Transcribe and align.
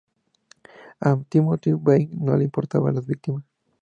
A 1.09 1.09
Timothy 1.29 1.73
McVeigh 1.73 2.09
no 2.17 2.35
le 2.35 2.43
importaban 2.45 2.95
las 2.95 3.05
víctimas. 3.05 3.43